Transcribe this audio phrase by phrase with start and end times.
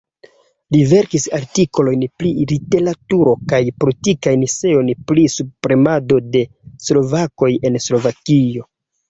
[0.75, 6.43] Li verkis artikolojn pri literaturo kaj politikajn eseojn pri subpremado de
[6.89, 8.69] slovakoj en Slovakio.